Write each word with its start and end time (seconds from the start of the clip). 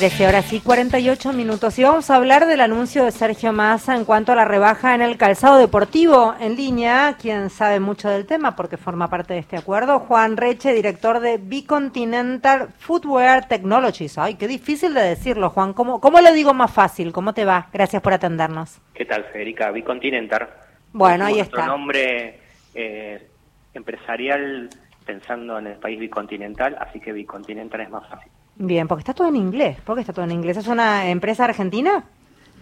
13 0.00 0.28
horas 0.28 0.50
y 0.54 0.60
48 0.60 1.34
minutos. 1.34 1.78
Y 1.78 1.82
vamos 1.82 2.08
a 2.08 2.16
hablar 2.16 2.46
del 2.46 2.62
anuncio 2.62 3.04
de 3.04 3.10
Sergio 3.10 3.52
Massa 3.52 3.94
en 3.94 4.06
cuanto 4.06 4.32
a 4.32 4.34
la 4.34 4.46
rebaja 4.46 4.94
en 4.94 5.02
el 5.02 5.18
calzado 5.18 5.58
deportivo 5.58 6.34
en 6.40 6.56
línea. 6.56 7.16
Quien 7.20 7.50
sabe 7.50 7.80
mucho 7.80 8.08
del 8.08 8.24
tema 8.24 8.56
porque 8.56 8.78
forma 8.78 9.10
parte 9.10 9.34
de 9.34 9.40
este 9.40 9.58
acuerdo, 9.58 9.98
Juan 9.98 10.38
Reche, 10.38 10.72
director 10.72 11.20
de 11.20 11.36
Bicontinental 11.36 12.68
Footwear 12.78 13.46
Technologies. 13.46 14.16
Ay, 14.16 14.36
qué 14.36 14.48
difícil 14.48 14.94
de 14.94 15.02
decirlo, 15.02 15.50
Juan. 15.50 15.74
¿Cómo, 15.74 16.00
cómo 16.00 16.22
lo 16.22 16.32
digo 16.32 16.54
más 16.54 16.72
fácil? 16.72 17.12
¿Cómo 17.12 17.34
te 17.34 17.44
va? 17.44 17.68
Gracias 17.70 18.00
por 18.00 18.14
atendernos. 18.14 18.80
¿Qué 18.94 19.04
tal, 19.04 19.24
Federica? 19.24 19.70
Bicontinental. 19.70 20.48
Bueno, 20.94 21.26
ahí 21.26 21.40
está. 21.40 21.66
nombre 21.66 22.40
eh, 22.74 23.28
empresarial 23.74 24.70
pensando 25.04 25.58
en 25.58 25.66
el 25.66 25.76
país 25.76 26.00
bicontinental, 26.00 26.78
así 26.80 27.00
que 27.00 27.12
Bicontinental 27.12 27.82
es 27.82 27.90
más 27.90 28.08
fácil. 28.08 28.32
Bien, 28.62 28.86
porque 28.86 29.00
está 29.00 29.14
todo 29.14 29.28
en 29.28 29.36
inglés. 29.36 29.80
¿Por 29.80 29.94
qué 29.94 30.02
está 30.02 30.12
todo 30.12 30.26
en 30.26 30.32
inglés? 30.32 30.58
¿Es 30.58 30.66
una 30.66 31.08
empresa 31.08 31.44
argentina? 31.44 32.04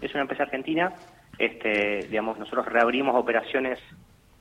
Es 0.00 0.12
una 0.14 0.22
empresa 0.22 0.44
argentina. 0.44 0.92
Este, 1.36 2.06
digamos, 2.08 2.38
nosotros 2.38 2.66
reabrimos 2.66 3.16
operaciones 3.16 3.80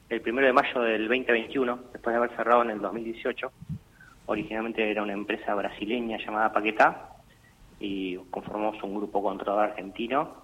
el 0.08 0.22
primero 0.22 0.46
de 0.46 0.54
mayo 0.54 0.82
del 0.82 1.08
2021, 1.08 1.80
después 1.94 2.14
de 2.14 2.18
haber 2.18 2.30
cerrado 2.36 2.62
en 2.62 2.70
el 2.70 2.80
2018. 2.80 3.52
Originalmente 4.28 4.92
era 4.92 5.02
una 5.02 5.14
empresa 5.14 5.56
brasileña 5.56 6.20
llamada 6.20 6.54
Paquetá 6.54 7.10
y 7.80 8.18
conformamos 8.30 8.84
un 8.84 8.94
grupo 8.94 9.24
controlador 9.24 9.72
argentino. 9.72 10.36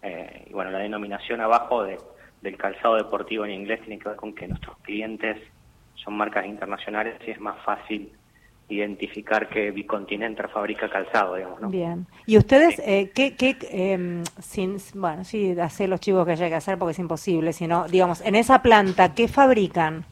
Eh, 0.00 0.46
y 0.48 0.52
bueno, 0.52 0.70
la 0.70 0.78
denominación 0.78 1.40
abajo 1.40 1.82
del 1.82 2.56
calzado 2.56 2.94
deportivo 2.94 3.44
en 3.44 3.50
inglés 3.50 3.80
tiene 3.80 3.98
que 3.98 4.10
ver 4.10 4.16
con 4.16 4.32
que 4.32 4.46
nuestros 4.46 4.76
clientes 4.82 5.38
son 5.96 6.14
marcas 6.16 6.46
internacionales 6.46 7.16
y 7.26 7.32
es 7.32 7.40
más 7.40 7.60
fácil 7.64 8.12
identificar 8.68 9.48
que 9.48 9.70
Bicontinental 9.70 10.48
fabrica 10.48 10.88
calzado, 10.88 11.36
digamos, 11.36 11.60
¿no? 11.60 11.68
Bien. 11.68 12.06
¿Y 12.26 12.38
ustedes 12.38 12.78
eh, 12.84 13.10
qué, 13.14 13.36
qué 13.36 13.56
em, 13.70 14.24
sin, 14.40 14.76
bueno, 14.94 15.24
sí, 15.24 15.58
hacer 15.60 15.88
los 15.88 16.00
chivos 16.00 16.24
que 16.24 16.32
haya 16.32 16.48
que 16.48 16.54
hacer 16.54 16.78
porque 16.78 16.92
es 16.92 16.98
imposible, 16.98 17.52
sino, 17.52 17.86
digamos, 17.88 18.20
en 18.22 18.34
esa 18.34 18.62
planta, 18.62 19.14
¿qué 19.14 19.28
fabrican? 19.28 20.04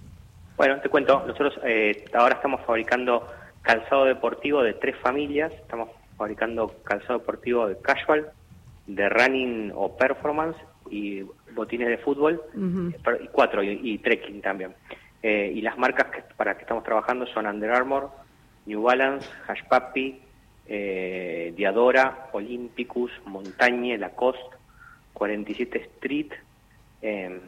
Bueno, 0.57 0.79
te 0.81 0.89
cuento, 0.89 1.25
nosotros 1.27 1.59
eh, 1.65 2.05
ahora 2.13 2.35
estamos 2.35 2.61
fabricando 2.67 3.27
calzado 3.63 4.05
deportivo 4.05 4.63
de 4.63 4.75
tres 4.75 4.97
familias, 4.99 5.53
estamos 5.53 5.89
fabricando 6.19 6.75
calzado 6.85 7.19
deportivo 7.19 7.67
de 7.67 7.79
casual, 7.81 8.31
de 8.87 9.09
running 9.09 9.73
o 9.75 9.97
performance 9.97 10.57
y 10.91 11.23
botines 11.55 11.89
de 11.89 11.99
fútbol, 11.99 12.43
y 12.55 13.27
cuatro, 13.29 13.63
y, 13.63 13.99
trekking 13.99 14.43
también. 14.43 14.75
Eh, 15.23 15.53
y 15.55 15.61
las 15.61 15.79
marcas 15.79 16.07
que, 16.11 16.23
para 16.37 16.55
que 16.57 16.63
estamos 16.63 16.85
trabajando 16.85 17.27
son 17.27 17.47
Under 17.47 17.71
Armour, 17.71 18.11
New 18.71 18.83
Balance, 18.83 19.29
Hash 19.49 19.65
Papi, 19.69 20.21
eh, 20.67 21.53
Diadora, 21.57 22.29
Olympicus, 22.33 23.11
Montañe, 23.27 23.99
Lacoste, 23.99 24.57
47 25.13 25.79
Street, 25.97 26.33
eh, 27.03 27.41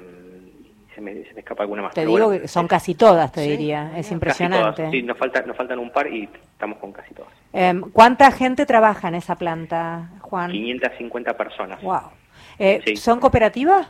se, 0.93 1.01
me, 1.01 1.15
se 1.23 1.33
me 1.33 1.41
escapa 1.41 1.63
alguna 1.63 1.83
más. 1.83 1.95
Te 1.95 2.05
digo 2.05 2.29
que 2.29 2.49
son 2.49 2.67
casi 2.67 2.97
todas, 2.97 3.31
te 3.31 3.43
diría, 3.43 3.97
es 3.97 4.11
impresionante. 4.11 4.91
Sí, 4.91 5.03
nos, 5.03 5.17
falta, 5.17 5.43
nos 5.43 5.57
faltan 5.57 5.79
un 5.79 5.91
par 5.91 6.13
y 6.13 6.25
estamos 6.25 6.79
con 6.79 6.91
casi 6.93 7.15
todas. 7.15 7.33
Eh, 7.53 7.81
¿Cuánta 7.93 8.33
gente 8.33 8.67
trabaja 8.67 9.07
en 9.07 9.15
esa 9.15 9.37
planta, 9.37 10.11
Juan? 10.23 10.51
550 10.51 11.37
personas. 11.37 11.81
Wow. 11.83 12.11
Eh, 12.59 12.97
¿Son 12.97 13.21
cooperativas? 13.21 13.89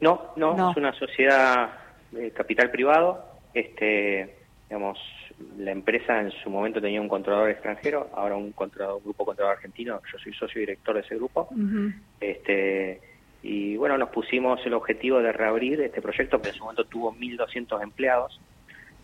No, 0.00 0.32
no, 0.34 0.72
es 0.72 0.76
una 0.76 0.92
sociedad 0.94 1.70
de 2.10 2.32
capital 2.32 2.72
privado. 2.72 3.24
Este, 3.54 4.34
digamos, 4.68 4.98
la 5.58 5.70
empresa 5.70 6.20
en 6.20 6.30
su 6.30 6.50
momento 6.50 6.80
tenía 6.80 7.00
un 7.00 7.08
controlador 7.08 7.50
extranjero, 7.50 8.10
ahora 8.14 8.36
un, 8.36 8.52
controlador, 8.52 9.02
grupo 9.02 9.24
controlador 9.24 9.58
argentino, 9.58 10.00
yo 10.12 10.18
soy 10.18 10.32
socio 10.34 10.60
director 10.60 10.94
de 10.94 11.00
ese 11.00 11.16
grupo. 11.16 11.48
este 12.20 13.00
Y 13.42 13.76
bueno, 13.76 13.98
nos 13.98 14.10
pusimos 14.10 14.64
el 14.64 14.74
objetivo 14.74 15.20
de 15.20 15.32
reabrir 15.32 15.80
este 15.80 16.00
proyecto, 16.00 16.40
que 16.40 16.50
en 16.50 16.54
su 16.54 16.64
momento 16.64 16.84
tuvo 16.84 17.14
1.200 17.14 17.82
empleados, 17.82 18.40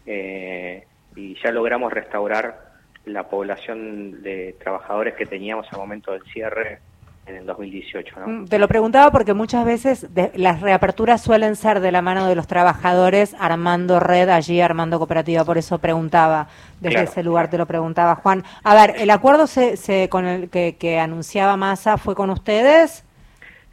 eh, 0.06 0.84
y 1.16 1.34
ya 1.42 1.50
logramos 1.50 1.92
restaurar 1.92 2.68
la 3.04 3.28
población 3.28 4.22
de 4.22 4.54
trabajadores 4.58 5.14
que 5.14 5.26
teníamos 5.26 5.66
al 5.72 5.78
momento 5.78 6.12
del 6.12 6.22
cierre 6.24 6.80
en 7.28 7.36
el 7.36 7.46
2018. 7.46 8.20
¿no? 8.20 8.28
Mm, 8.28 8.44
te 8.46 8.58
lo 8.58 8.68
preguntaba 8.68 9.10
porque 9.10 9.34
muchas 9.34 9.64
veces 9.64 10.08
las 10.34 10.60
reaperturas 10.60 11.22
suelen 11.22 11.56
ser 11.56 11.80
de 11.80 11.92
la 11.92 12.02
mano 12.02 12.26
de 12.26 12.34
los 12.34 12.46
trabajadores 12.46 13.34
armando 13.38 14.00
red 14.00 14.28
allí, 14.28 14.60
armando 14.60 14.98
cooperativa, 14.98 15.44
por 15.44 15.58
eso 15.58 15.78
preguntaba, 15.78 16.48
desde 16.80 17.02
ese 17.02 17.22
lugar 17.22 17.50
te 17.50 17.58
lo 17.58 17.66
preguntaba 17.66 18.16
Juan. 18.16 18.44
A 18.64 18.74
ver, 18.74 18.94
¿el 18.98 19.10
acuerdo 19.10 19.46
se, 19.46 19.76
se 19.76 20.08
con 20.08 20.26
el 20.26 20.50
que, 20.50 20.98
anunciaba 20.98 21.56
Massa 21.56 21.98
fue 21.98 22.14
con 22.14 22.30
ustedes? 22.30 23.04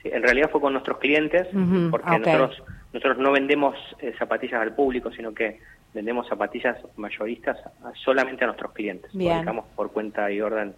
Sí, 0.01 0.09
en 0.11 0.21
realidad 0.21 0.49
fue 0.51 0.61
con 0.61 0.73
nuestros 0.73 0.97
clientes, 0.99 1.47
porque 1.89 2.19
nosotros, 2.19 2.63
nosotros 2.94 3.17
no 3.17 3.31
vendemos 3.31 3.75
eh, 3.99 4.13
zapatillas 4.19 4.61
al 4.61 4.73
público, 4.73 5.11
sino 5.11 5.33
que 5.33 5.59
vendemos 5.94 6.27
zapatillas 6.27 6.77
mayoristas 6.97 7.57
solamente 8.03 8.44
a 8.44 8.47
nuestros 8.47 8.73
clientes. 8.73 9.11
Bien. 9.13 9.45
por 9.75 9.91
cuenta 9.91 10.29
y 10.31 10.41
orden 10.41 10.75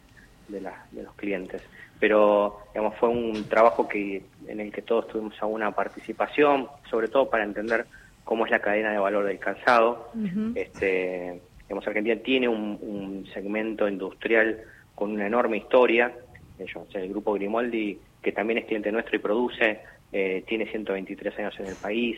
de, 0.47 0.61
la, 0.61 0.85
de 0.91 1.03
los 1.03 1.13
clientes 1.15 1.63
pero 1.99 2.59
digamos 2.73 2.95
fue 2.97 3.09
un 3.09 3.43
trabajo 3.49 3.87
que 3.87 4.23
en 4.47 4.59
el 4.59 4.71
que 4.71 4.81
todos 4.81 5.07
tuvimos 5.07 5.33
alguna 5.41 5.71
participación, 5.71 6.67
sobre 6.89 7.07
todo 7.07 7.29
para 7.29 7.43
entender 7.43 7.85
cómo 8.23 8.45
es 8.45 8.51
la 8.51 8.59
cadena 8.59 8.91
de 8.91 8.99
valor 8.99 9.25
del 9.25 9.39
calzado. 9.39 10.11
este, 10.55 11.41
digamos, 11.61 11.87
Argentina 11.87 12.15
tiene 12.17 12.47
un, 12.47 13.25
segmento 13.33 13.87
industrial 13.87 14.61
con 14.95 15.11
una 15.11 15.27
enorme 15.27 15.57
historia. 15.57 16.13
Ellos, 16.59 16.87
el 16.93 17.09
grupo 17.09 17.33
Grimoldi, 17.33 17.99
que 18.21 18.31
también 18.31 18.59
es 18.59 18.65
cliente 18.65 18.91
nuestro 18.91 19.15
y 19.15 19.19
produce, 19.19 19.79
eh, 20.11 20.43
tiene 20.47 20.65
123 20.65 21.39
años 21.39 21.59
en 21.59 21.67
el 21.67 21.75
país. 21.75 22.17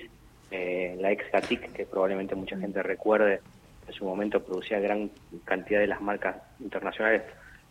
Eh, 0.51 0.97
la 0.99 1.11
ex 1.11 1.31
Gatic, 1.31 1.71
que 1.73 1.85
probablemente 1.85 2.35
mucha 2.35 2.57
gente 2.57 2.81
recuerde, 2.81 3.41
en 3.87 3.93
su 3.93 4.05
momento 4.05 4.43
producía 4.43 4.79
gran 4.79 5.11
cantidad 5.45 5.79
de 5.79 5.87
las 5.87 6.01
marcas 6.01 6.37
internacionales. 6.59 7.23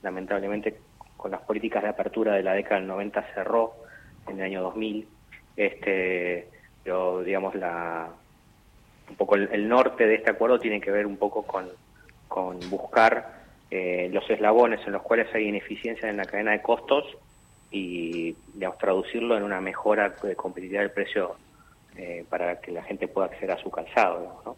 Lamentablemente 0.03 0.77
con 1.19 1.33
las 1.33 1.43
políticas 1.43 1.83
de 1.83 1.91
apertura 1.91 2.33
de 2.33 2.43
la 2.43 2.55
década 2.55 2.77
del 2.77 2.87
90 2.87 3.35
cerró 3.35 3.75
en 4.27 4.39
el 4.39 4.45
año 4.45 4.63
2000, 4.63 5.07
este, 5.57 6.49
pero 6.83 7.23
digamos 7.23 7.55
la 7.55 8.09
un 9.11 9.17
poco 9.17 9.35
el, 9.37 9.69
norte 9.69 10.07
de 10.07 10.15
este 10.15 10.31
acuerdo 10.31 10.59
tiene 10.59 10.81
que 10.81 10.91
ver 10.91 11.07
un 11.07 11.17
poco 11.17 11.43
con, 11.43 11.67
con 12.29 12.59
buscar 12.71 13.43
eh, 13.71 14.09
los 14.13 14.29
eslabones 14.31 14.81
en 14.87 14.93
los 14.93 15.03
cuales 15.03 15.27
hay 15.35 15.49
ineficiencia 15.49 16.09
en 16.09 16.19
la 16.19 16.25
cadena 16.25 16.53
de 16.53 16.63
costos 16.63 17.05
y 17.71 18.37
digamos, 18.55 18.79
traducirlo 18.79 19.37
en 19.37 19.43
una 19.43 19.61
mejora 19.61 20.15
de 20.23 20.37
competitividad 20.37 20.83
del 20.83 20.91
precio 20.93 21.37
eh, 21.97 22.25
para 22.29 22.61
que 22.61 22.71
la 22.71 22.83
gente 22.83 23.09
pueda 23.09 23.27
acceder 23.27 23.51
a 23.51 23.63
su 23.63 23.71
calzado. 23.71 24.57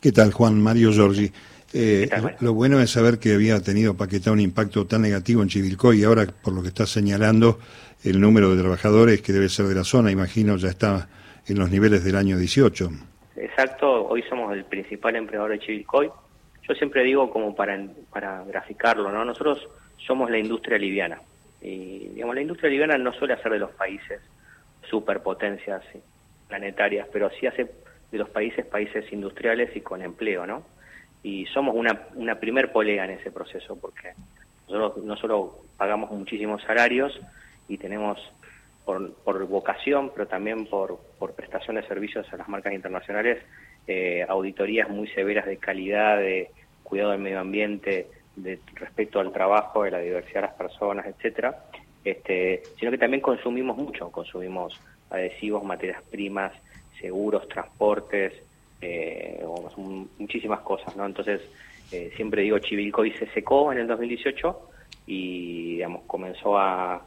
¿Qué 0.00 0.12
tal, 0.12 0.32
Juan 0.32 0.60
Mario 0.60 0.90
Giorgi? 0.90 1.30
Eh, 1.72 2.08
lo 2.40 2.52
bueno 2.52 2.80
es 2.80 2.90
saber 2.90 3.18
que 3.18 3.34
había 3.34 3.60
tenido 3.60 3.96
Paquetá 3.96 4.32
un 4.32 4.40
impacto 4.40 4.86
tan 4.86 5.02
negativo 5.02 5.42
en 5.42 5.48
Chivilcoy 5.48 6.00
y 6.00 6.04
ahora, 6.04 6.26
por 6.26 6.52
lo 6.52 6.62
que 6.62 6.68
está 6.68 6.86
señalando, 6.86 7.58
el 8.04 8.20
número 8.20 8.54
de 8.54 8.60
trabajadores 8.60 9.22
que 9.22 9.32
debe 9.32 9.48
ser 9.48 9.66
de 9.66 9.74
la 9.74 9.84
zona, 9.84 10.10
imagino, 10.10 10.56
ya 10.56 10.68
está 10.68 11.08
en 11.46 11.58
los 11.58 11.70
niveles 11.70 12.02
del 12.04 12.16
año 12.16 12.36
18. 12.38 12.90
Exacto, 13.36 14.06
hoy 14.08 14.22
somos 14.28 14.52
el 14.52 14.64
principal 14.64 15.16
empleador 15.16 15.50
de 15.50 15.60
Chivilcoy. 15.60 16.10
Yo 16.68 16.74
siempre 16.74 17.04
digo 17.04 17.30
como 17.30 17.54
para, 17.54 17.78
para 18.10 18.44
graficarlo, 18.44 19.10
¿no? 19.12 19.24
Nosotros 19.24 19.68
somos 20.06 20.30
la 20.30 20.38
industria 20.38 20.78
liviana. 20.78 21.20
Y 21.60 22.08
digamos, 22.14 22.34
la 22.34 22.42
industria 22.42 22.70
liviana 22.70 22.98
no 22.98 23.12
suele 23.12 23.34
hacer 23.34 23.52
de 23.52 23.58
los 23.58 23.70
países 23.72 24.20
superpotencias 24.88 25.82
planetarias, 26.48 27.06
pero 27.12 27.30
sí 27.38 27.46
hace 27.46 27.70
de 28.10 28.18
los 28.18 28.28
países 28.28 28.66
países 28.66 29.10
industriales 29.12 29.74
y 29.76 29.80
con 29.80 30.02
empleo, 30.02 30.46
¿no? 30.46 30.64
Y 31.22 31.46
somos 31.46 31.74
una, 31.74 32.08
una 32.14 32.36
primer 32.36 32.72
polea 32.72 33.04
en 33.04 33.12
ese 33.12 33.30
proceso 33.30 33.76
porque 33.76 34.12
nosotros 34.68 35.04
no 35.04 35.16
solo 35.16 35.58
pagamos 35.76 36.10
muchísimos 36.10 36.62
salarios 36.62 37.18
y 37.68 37.76
tenemos 37.76 38.18
por, 38.84 39.12
por 39.14 39.46
vocación, 39.46 40.10
pero 40.14 40.26
también 40.26 40.66
por, 40.66 40.98
por 41.18 41.34
prestación 41.34 41.76
de 41.76 41.86
servicios 41.86 42.26
a 42.32 42.36
las 42.36 42.48
marcas 42.48 42.72
internacionales, 42.72 43.38
eh, 43.86 44.24
auditorías 44.28 44.88
muy 44.88 45.08
severas 45.08 45.46
de 45.46 45.58
calidad, 45.58 46.18
de 46.18 46.50
cuidado 46.82 47.10
del 47.10 47.20
medio 47.20 47.40
ambiente, 47.40 48.08
de 48.36 48.58
respecto 48.74 49.20
al 49.20 49.32
trabajo, 49.32 49.84
de 49.84 49.90
la 49.90 49.98
diversidad 49.98 50.42
de 50.42 50.46
las 50.48 50.54
personas, 50.54 51.06
etcétera, 51.06 51.64
este, 52.04 52.62
sino 52.78 52.90
que 52.90 52.98
también 52.98 53.20
consumimos 53.20 53.76
mucho, 53.76 54.10
consumimos 54.10 54.80
adhesivos, 55.10 55.62
materias 55.64 56.02
primas, 56.10 56.52
seguros, 57.00 57.48
transportes, 57.48 58.32
eh, 58.80 59.44
muchísimas 60.18 60.60
cosas, 60.60 60.96
¿no? 60.96 61.06
Entonces, 61.06 61.40
eh, 61.92 62.12
siempre 62.16 62.42
digo, 62.42 62.58
Chivilcoy 62.58 63.12
se 63.12 63.26
secó 63.28 63.72
en 63.72 63.78
el 63.78 63.86
2018 63.86 64.70
y, 65.06 65.74
digamos, 65.74 66.02
comenzó 66.06 66.58
a, 66.58 67.06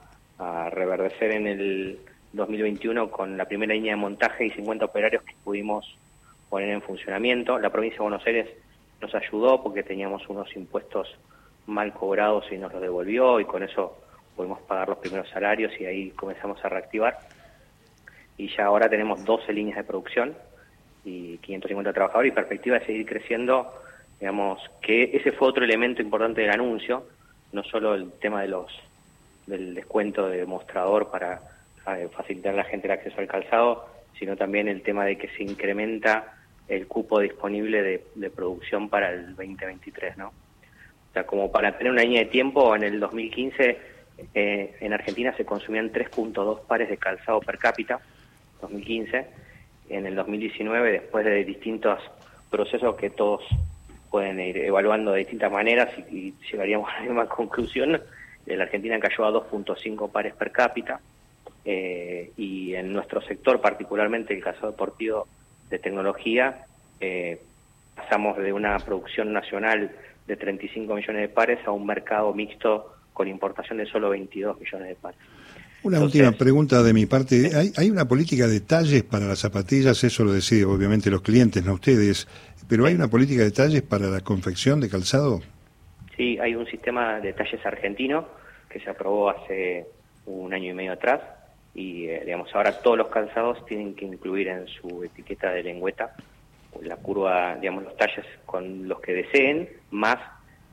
reverdecer 0.72 1.31
en 1.31 1.48
el 1.48 2.00
2021 2.34 3.10
con 3.10 3.38
la 3.38 3.46
primera 3.46 3.74
línea 3.74 3.94
de 3.94 4.02
montaje 4.02 4.46
y 4.46 4.50
50 4.50 4.84
operarios 4.84 5.24
que 5.24 5.36
pudimos 5.42 5.98
poner 6.50 6.70
en 6.70 6.81
funcionamiento. 6.81 7.58
La 7.60 7.70
provincia 7.70 8.00
de 8.00 8.04
Buenos 8.04 8.28
Aires 8.28 8.50
nos 9.00 9.16
ayudó 9.16 9.64
porque 9.64 9.84
teníamos 9.84 10.28
unos 10.28 10.54
impuestos 10.58 11.16
mal 11.66 11.94
cobrados 11.94 12.46
y 12.52 12.58
nos 12.58 12.74
los 12.74 12.81
devolvió 12.81 13.40
y 13.40 13.46
con 13.46 13.64
eso 13.64 13.98
pudimos 14.36 14.60
pagar 14.64 14.90
los 14.90 14.98
primeros 14.98 15.30
salarios 15.30 15.72
y 15.80 15.86
ahí 15.86 16.10
comenzamos 16.10 16.64
a 16.66 16.68
reactivar. 16.68 17.20
Y 18.36 18.54
ya 18.54 18.66
ahora 18.66 18.90
tenemos 18.90 19.24
12 19.24 19.54
líneas 19.54 19.78
de 19.78 19.84
producción 19.86 20.36
y 21.06 21.38
550 21.38 21.94
trabajadores 21.94 22.32
y 22.32 22.36
perspectiva 22.36 22.80
de 22.80 22.86
seguir 22.86 23.06
creciendo, 23.06 23.74
digamos, 24.20 24.60
que 24.82 25.12
ese 25.14 25.32
fue 25.32 25.50
otro 25.50 25.64
elemento 25.64 26.02
importante 26.02 26.42
del 26.42 26.52
anuncio, 26.52 27.06
no 27.52 27.64
solo 27.64 27.96
el 27.96 28.12
tema 28.14 28.42
de 28.42 28.48
los 28.48 28.72
del 29.46 29.76
descuento 29.76 30.30
de 30.30 30.46
mostrador 30.46 31.12
para 31.12 31.42
eh, 31.98 32.08
facilitar 32.16 32.54
a 32.54 32.58
la 32.58 32.64
gente 32.64 32.88
el 32.88 32.94
acceso 32.94 33.20
al 33.20 33.28
calzado, 33.28 33.86
sino 34.18 34.38
también 34.38 34.68
el 34.68 34.82
tema 34.82 35.06
de 35.06 35.18
que 35.18 35.28
se 35.30 35.44
incrementa 35.44 36.36
el 36.68 36.88
cupo 36.88 37.20
disponible 37.20 38.04
de, 38.16 38.30
producción 38.30 38.88
para 38.90 39.12
el 39.12 39.36
2023, 39.36 40.18
¿no? 40.18 40.28
O 40.30 41.14
sea, 41.14 41.26
como 41.26 41.52
para 41.52 41.78
tener 41.78 41.92
una 41.92 42.04
línea 42.04 42.24
de 42.24 42.30
tiempo, 42.30 42.76
en 42.76 42.84
el 42.84 43.00
2015 43.00 43.78
eh, 44.34 44.76
en 44.80 44.94
Argentina 44.94 45.36
se 45.36 45.46
consumían 45.46 45.92
3.2 45.92 46.62
pares 46.66 46.90
de 46.90 46.98
calzado 46.98 47.42
per 47.42 47.58
cápita, 47.58 48.00
2015. 48.62 49.28
En 49.90 50.06
el 50.06 50.16
2019, 50.16 50.92
después 50.92 51.26
de 51.26 51.44
distintos 51.44 52.00
procesos 52.50 52.96
que 52.96 53.10
todos 53.10 53.44
pueden 54.10 54.40
ir 54.40 54.58
evaluando 54.58 55.12
de 55.12 55.20
distintas 55.20 55.52
maneras 55.52 55.90
y, 56.12 56.34
llegaríamos 56.52 56.90
a 56.92 57.00
la 57.00 57.02
misma 57.02 57.26
conclusión, 57.28 58.02
la 58.46 58.64
Argentina 58.64 59.00
cayó 59.00 59.26
a 59.26 59.32
2.5 59.32 60.12
pares 60.12 60.34
per 60.36 60.52
cápita 60.52 61.00
eh, 61.66 62.32
y 62.38 62.76
en 62.76 62.92
nuestro 62.92 63.22
sector, 63.22 63.62
particularmente 63.62 64.34
el 64.34 64.44
calzado 64.44 64.72
deportivo 64.72 65.28
de 65.70 65.80
tecnología, 65.80 66.66
eh, 67.00 67.42
pasamos 67.96 68.38
de 68.38 68.52
una 68.54 68.78
producción 68.80 69.34
nacional 69.34 69.92
de 70.28 70.36
35 70.36 70.94
millones 70.94 71.22
de 71.22 71.30
pares 71.30 71.60
a 71.66 71.72
un 71.72 71.86
mercado 71.86 72.34
mixto 72.34 72.94
con 73.14 73.28
importación 73.28 73.78
de 73.78 73.86
solo 73.86 74.10
22 74.10 74.60
millones 74.60 74.90
de 74.90 74.96
pares. 74.96 75.20
Una 75.84 76.00
última 76.00 76.32
pregunta 76.32 76.82
de 76.82 76.94
mi 76.94 77.06
parte. 77.06 77.52
¿Hay, 77.56 77.72
¿Hay, 77.76 77.90
una 77.90 78.08
política 78.08 78.48
de 78.48 78.62
talles 78.62 79.04
para 79.04 79.26
las 79.26 79.40
zapatillas? 79.40 80.02
Eso 80.04 80.24
lo 80.24 80.32
deciden 80.32 80.70
obviamente 80.70 81.12
los 81.12 81.22
clientes, 81.22 81.64
no 81.66 81.74
ustedes. 81.74 82.28
¿Pero 82.70 82.86
hay 82.86 82.96
una 82.96 83.10
política 83.10 83.44
de 83.44 83.52
talles 83.52 83.82
para 83.82 84.08
la 84.08 84.22
confección 84.22 84.80
de 84.80 84.90
calzado? 84.90 85.42
Sí, 86.16 86.40
hay 86.40 86.56
un 86.56 86.66
sistema 86.68 87.20
de 87.20 87.34
talles 87.34 87.66
argentino 87.66 88.28
que 88.70 88.80
se 88.80 88.90
aprobó 88.90 89.30
hace 89.30 89.86
un 90.26 90.54
año 90.54 90.72
y 90.72 90.74
medio 90.74 90.94
atrás 90.94 91.22
y 91.76 92.06
eh, 92.06 92.22
digamos 92.24 92.54
ahora 92.54 92.80
todos 92.80 92.98
los 92.98 93.08
calzados 93.10 93.66
tienen 93.66 93.96
que 93.96 94.06
incluir 94.06 94.48
en 94.48 94.68
su 94.68 95.04
etiqueta 95.04 95.52
de 95.52 95.64
lengüeta 95.64 96.16
la 96.82 96.98
curva, 96.98 97.56
digamos 97.56 97.84
los 97.84 97.98
talles 97.98 98.26
con 98.46 98.88
los 98.88 99.00
que 99.02 99.14
deseen, 99.14 99.70
más 99.92 100.18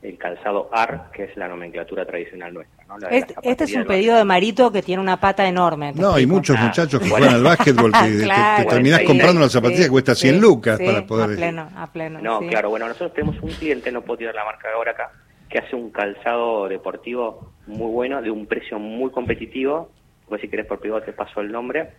el 0.02 0.16
calzado 0.16 0.70
AR, 0.72 1.10
que 1.12 1.24
es 1.24 1.36
la 1.36 1.46
nomenclatura 1.46 2.06
tradicional 2.06 2.54
nuestra. 2.54 2.84
este, 3.10 3.34
este 3.42 3.64
es 3.64 3.74
un 3.74 3.84
pedido 3.84 4.16
de 4.16 4.24
Marito 4.24 4.72
que 4.72 4.82
tiene 4.82 5.02
una 5.02 5.20
pata 5.20 5.46
enorme. 5.46 5.92
No, 5.94 6.14
hay 6.14 6.26
muchos 6.26 6.56
ah, 6.58 6.64
muchachos 6.64 7.00
que 7.02 7.08
juegan 7.10 7.34
al 7.34 7.42
básquetbol 7.42 7.92
que, 7.92 8.26
te, 8.58 8.64
terminás 8.64 9.02
comprando 9.02 9.40
una 9.40 9.50
zapatilla 9.50 9.84
que 9.84 9.90
cuesta 9.90 10.14
100 10.14 10.40
lucas 10.40 10.78
para 10.78 11.04
poder... 11.04 11.32
A 11.32 11.36
pleno, 11.36 11.68
a 11.76 11.86
pleno. 11.92 12.20
No, 12.20 12.40
claro, 12.40 12.70
bueno, 12.70 12.88
nosotros 12.88 13.12
tenemos 13.12 13.40
un 13.42 13.50
cliente, 13.50 13.92
no 13.92 14.00
puedo 14.02 14.18
tirar 14.18 14.34
la 14.34 14.44
marca 14.44 14.68
ahora 14.74 14.92
acá, 14.92 15.12
que 15.50 15.58
hace 15.58 15.76
un 15.76 15.90
calzado 15.90 16.66
deportivo 16.68 17.52
muy 17.66 17.90
bueno, 17.90 18.22
de 18.22 18.30
un 18.30 18.46
precio 18.46 18.78
muy 18.78 19.10
competitivo, 19.10 19.90
pues 20.28 20.40
si 20.40 20.48
querés 20.48 20.66
por 20.66 20.80
privado 20.80 21.02
te 21.02 21.12
paso 21.12 21.40
el 21.40 21.52
nombre. 21.52 21.90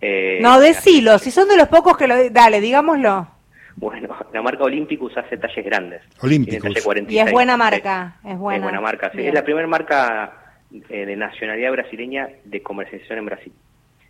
Eh, 0.00 0.38
no, 0.40 0.58
decilo, 0.58 1.18
si 1.18 1.30
son 1.30 1.48
de 1.48 1.56
los 1.56 1.68
pocos 1.68 1.98
que 1.98 2.06
lo... 2.06 2.30
Dale, 2.30 2.60
digámoslo. 2.60 3.28
Bueno, 3.76 4.14
la 4.32 4.42
marca 4.42 4.64
Olympicus 4.64 5.16
hace 5.16 5.36
talles 5.36 5.64
grandes. 5.64 6.02
Olympicus. 6.20 6.70
Y 7.08 7.18
es 7.18 7.32
buena 7.32 7.56
marca, 7.56 8.16
es 8.24 8.38
buena. 8.38 8.58
Es 8.58 8.62
buena 8.62 8.80
marca, 8.80 9.10
sí. 9.12 9.26
Es 9.26 9.34
la 9.34 9.44
primera 9.44 9.66
marca 9.66 10.56
eh, 10.88 11.06
de 11.06 11.16
nacionalidad 11.16 11.72
brasileña 11.72 12.28
de 12.44 12.62
comercialización 12.62 13.18
en 13.20 13.26
Brasil. 13.26 13.52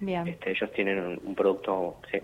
Bien. 0.01 0.27
Este, 0.27 0.51
ellos 0.51 0.71
tienen 0.73 1.21
un, 1.25 1.35
producto, 1.35 2.01
sí, 2.11 2.19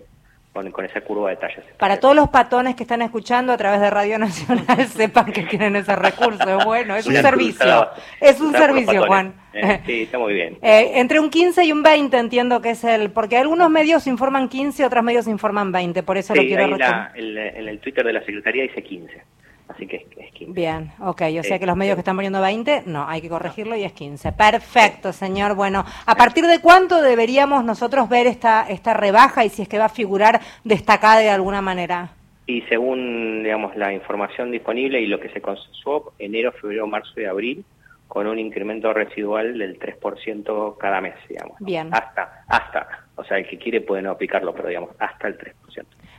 con, 0.71 0.85
esa 0.85 1.01
curva 1.01 1.29
de 1.29 1.37
tallas. 1.37 1.63
Para 1.77 1.99
todos 1.99 2.15
los 2.15 2.29
patones 2.29 2.75
que 2.75 2.83
están 2.83 3.01
escuchando 3.01 3.53
a 3.53 3.57
través 3.57 3.81
de 3.81 3.89
Radio 3.89 4.19
Nacional, 4.19 4.87
sepan 4.87 5.31
que 5.31 5.43
tienen 5.43 5.75
ese 5.75 5.95
recurso. 5.95 6.59
Bueno, 6.65 6.95
es 6.95 7.07
un 7.07 7.15
servicio. 7.15 7.89
Es 8.19 8.39
un 8.39 8.51
servicio, 8.53 9.05
Juan. 9.05 9.33
Eh, 9.53 9.81
sí, 9.85 10.01
está 10.03 10.17
muy 10.19 10.33
bien. 10.33 10.57
Eh, 10.69 10.99
entre 10.99 11.19
un 11.19 11.29
15 11.29 11.63
y 11.65 11.71
un 11.71 11.81
20 11.81 12.17
entiendo 12.17 12.61
que 12.61 12.71
es 12.71 12.83
el... 12.83 13.11
Porque 13.11 13.37
algunos 13.37 13.69
medios 13.69 14.05
informan 14.07 14.49
15, 14.49 14.85
otros 14.85 15.03
medios 15.03 15.27
informan 15.27 15.71
20, 15.71 16.03
por 16.03 16.17
eso 16.17 16.35
lo 16.35 16.41
quiero 16.41 16.65
recordar. 16.65 17.11
en 17.15 17.67
el 17.67 17.79
Twitter 17.79 18.05
de 18.05 18.13
la 18.13 18.19
Secretaría 18.19 18.63
dice 18.63 18.83
15 18.83 19.23
así 19.69 19.87
que 19.87 20.07
es 20.17 20.31
15. 20.33 20.53
Bien, 20.53 20.91
ok, 20.99 21.21
o 21.39 21.43
sea 21.43 21.59
que 21.59 21.65
los 21.65 21.75
medios 21.75 21.95
que 21.95 22.01
están 22.01 22.15
poniendo 22.15 22.41
20, 22.41 22.83
no, 22.85 23.07
hay 23.07 23.21
que 23.21 23.29
corregirlo 23.29 23.75
y 23.75 23.83
es 23.83 23.93
15. 23.93 24.31
Perfecto, 24.33 25.13
señor. 25.13 25.55
Bueno, 25.55 25.85
¿a 26.05 26.15
partir 26.15 26.45
de 26.45 26.59
cuánto 26.59 27.01
deberíamos 27.01 27.63
nosotros 27.63 28.09
ver 28.09 28.27
esta, 28.27 28.67
esta 28.67 28.93
rebaja 28.93 29.45
y 29.45 29.49
si 29.49 29.61
es 29.61 29.67
que 29.67 29.77
va 29.77 29.85
a 29.85 29.89
figurar 29.89 30.41
destacada 30.63 31.19
de 31.19 31.29
alguna 31.29 31.61
manera? 31.61 32.09
Y 32.47 32.61
según, 32.63 33.43
digamos, 33.43 33.75
la 33.75 33.93
información 33.93 34.51
disponible 34.51 34.99
y 34.99 35.05
lo 35.05 35.19
que 35.19 35.29
se 35.29 35.39
consensuó, 35.39 36.13
enero, 36.17 36.51
febrero, 36.53 36.87
marzo 36.87 37.21
y 37.21 37.25
abril, 37.25 37.63
con 38.07 38.25
un 38.25 38.39
incremento 38.39 38.91
residual 38.91 39.55
del 39.57 39.79
3% 39.79 40.77
cada 40.77 40.99
mes, 40.99 41.13
digamos. 41.29 41.57
Bien. 41.59 41.89
Hasta, 41.93 42.43
hasta, 42.47 43.05
o 43.15 43.23
sea, 43.23 43.37
el 43.37 43.47
que 43.47 43.59
quiere 43.59 43.81
puede 43.81 44.01
no 44.01 44.09
aplicarlo, 44.09 44.51
pero 44.55 44.67
digamos, 44.67 44.89
hasta 44.97 45.27
el 45.27 45.37
3%. 45.37 45.53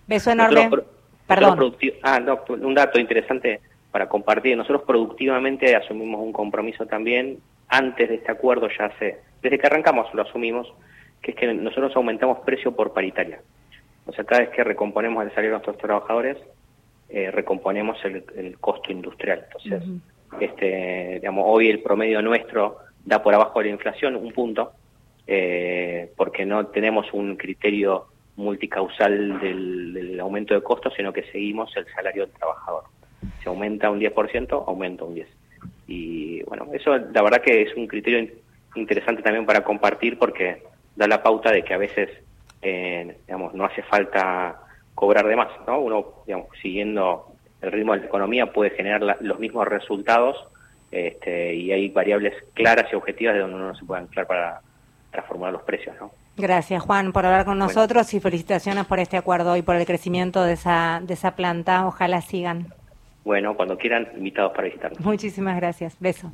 Beso 0.06 0.30
enorme. 0.30 0.70
Perdón. 1.30 1.76
Ah, 2.02 2.18
no, 2.18 2.40
un 2.48 2.74
dato 2.74 2.98
interesante 2.98 3.60
para 3.92 4.08
compartir. 4.08 4.56
Nosotros 4.56 4.82
productivamente 4.86 5.76
asumimos 5.76 6.20
un 6.20 6.32
compromiso 6.32 6.86
también, 6.86 7.38
antes 7.68 8.08
de 8.08 8.16
este 8.16 8.32
acuerdo 8.32 8.68
ya 8.76 8.86
hace, 8.86 9.18
desde 9.40 9.58
que 9.58 9.66
arrancamos 9.66 10.12
lo 10.12 10.22
asumimos, 10.22 10.72
que 11.22 11.30
es 11.30 11.36
que 11.36 11.52
nosotros 11.54 11.94
aumentamos 11.94 12.40
precio 12.40 12.74
por 12.74 12.92
paritaria. 12.92 13.40
O 14.06 14.12
sea, 14.12 14.24
cada 14.24 14.42
vez 14.42 14.50
que 14.50 14.64
recomponemos 14.64 15.22
el 15.22 15.30
salario 15.30 15.50
de 15.50 15.54
nuestros 15.58 15.78
trabajadores, 15.78 16.36
eh, 17.08 17.30
recomponemos 17.30 17.96
el, 18.04 18.58
costo 18.58 18.90
industrial. 18.90 19.46
Entonces, 19.46 19.88
este, 20.40 21.14
digamos, 21.20 21.44
hoy 21.46 21.68
el 21.68 21.80
promedio 21.80 22.22
nuestro 22.22 22.78
da 23.04 23.22
por 23.22 23.34
abajo 23.34 23.60
de 23.60 23.66
la 23.66 23.72
inflación 23.72 24.16
un 24.16 24.32
punto, 24.32 24.72
eh, 25.26 26.10
porque 26.16 26.44
no 26.44 26.66
tenemos 26.66 27.06
un 27.12 27.36
criterio 27.36 28.06
multicausal 28.40 29.38
del, 29.40 30.18
aumento 30.20 30.54
de 30.54 30.62
costos, 30.62 30.92
sino 30.96 31.12
que 31.12 31.22
seguimos 31.30 31.74
el 31.76 31.86
salario 31.94 32.26
del 32.26 32.34
trabajador. 32.34 32.84
Si 33.42 33.48
aumenta 33.48 33.90
un 33.90 34.00
10%, 34.00 34.64
aumenta 34.66 35.04
un 35.04 35.14
10%. 35.14 35.26
Y 35.86 36.42
bueno, 36.44 36.68
eso 36.72 36.96
la 36.96 37.22
verdad 37.22 37.42
que 37.42 37.62
es 37.62 37.74
un 37.74 37.86
criterio 37.86 38.28
interesante 38.76 39.22
también 39.22 39.44
para 39.44 39.64
compartir 39.64 40.18
porque 40.18 40.62
da 40.94 41.08
la 41.08 41.22
pauta 41.22 41.50
de 41.50 41.62
que 41.62 41.74
a 41.74 41.78
veces, 41.78 42.08
eh, 42.62 43.16
digamos, 43.26 43.54
no 43.54 43.64
hace 43.64 43.82
falta 43.82 44.60
cobrar 44.94 45.26
de 45.26 45.36
más, 45.36 45.48
¿no? 45.66 45.80
Uno, 45.80 46.06
digamos, 46.26 46.48
siguiendo 46.62 47.26
el 47.60 47.72
ritmo 47.72 47.92
de 47.94 48.00
la 48.00 48.06
economía 48.06 48.52
puede 48.52 48.70
generar 48.70 49.02
los 49.20 49.38
mismos 49.38 49.66
resultados 49.66 50.36
este, 50.90 51.54
y 51.54 51.72
hay 51.72 51.88
variables 51.88 52.34
claras 52.54 52.86
y 52.92 52.96
objetivas 52.96 53.34
de 53.34 53.40
donde 53.40 53.56
uno 53.56 53.68
no 53.68 53.74
se 53.74 53.84
puede 53.84 54.02
anclar 54.02 54.26
para 54.26 54.60
transformar 55.10 55.52
los 55.52 55.62
precios, 55.62 55.96
¿no? 56.00 56.10
Gracias, 56.36 56.82
Juan, 56.82 57.12
por 57.12 57.26
hablar 57.26 57.44
con 57.44 57.58
nosotros 57.58 58.14
y 58.14 58.20
felicitaciones 58.20 58.86
por 58.86 58.98
este 58.98 59.16
acuerdo 59.16 59.56
y 59.56 59.62
por 59.62 59.76
el 59.76 59.84
crecimiento 59.84 60.42
de 60.42 60.54
esa, 60.54 61.00
de 61.02 61.14
esa 61.14 61.32
planta. 61.32 61.86
Ojalá 61.86 62.22
sigan. 62.22 62.72
Bueno, 63.22 63.54
cuando 63.54 63.76
quieran, 63.76 64.08
invitados 64.16 64.52
para 64.52 64.64
visitarnos. 64.64 64.98
Muchísimas 65.00 65.54
gracias. 65.56 65.94
Beso. 66.00 66.32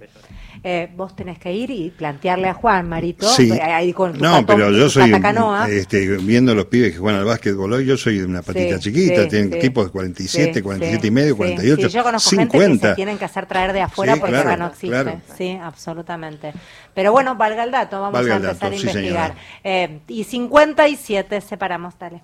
Eh, 0.63 0.89
vos 0.95 1.17
tenés 1.17 1.39
que 1.39 1.53
ir 1.53 1.69
y 1.71 1.91
plantearle 1.91 2.49
a 2.49 2.55
Juan, 2.55 2.89
Marito. 2.89 3.27
Sí. 3.27 3.51
Ahí 3.51 3.93
con 3.93 4.17
no, 4.19 4.47
pero 4.47 4.71
yo 4.71 4.89
soy, 4.89 5.13
este, 5.69 6.17
viendo 6.19 6.55
los 6.55 6.67
pibes 6.67 6.93
que 6.93 6.99
juegan 6.99 7.21
al 7.21 7.27
básquetbol 7.27 7.73
hoy, 7.73 7.87
yo 7.87 7.97
soy 7.97 8.19
de 8.19 8.25
una 8.25 8.43
patita 8.43 8.79
chiquita, 8.79 9.27
tienen 9.27 9.53
equipos 9.55 9.87
de 9.87 9.91
47, 9.91 10.63
47 10.63 11.07
y 11.07 11.11
medio, 11.11 11.37
48, 11.37 11.89
yo 11.89 12.03
conozco 12.05 12.31
50. 12.31 12.59
gente 12.59 12.81
que 12.81 12.89
se 12.89 12.95
tienen 12.95 13.19
que 13.19 13.25
hacer 13.25 13.47
traer 13.47 13.73
de 13.73 13.81
afuera 13.81 14.17
porque 14.17 14.37
acá 14.37 14.57
no 14.57 14.69
existe. 14.69 15.19
Sí, 15.37 15.59
absolutamente. 15.61 16.53
Pero 16.95 17.11
bueno, 17.11 17.35
valga 17.35 17.65
el 17.65 17.73
dato, 17.73 18.01
vamos 18.01 18.27
a 18.27 18.37
empezar 18.37 18.73
a 18.73 18.77
investigar. 18.77 19.35
Eh, 19.65 19.99
y 20.07 20.23
57 20.23 21.41
separamos, 21.41 21.99
dale. 21.99 22.23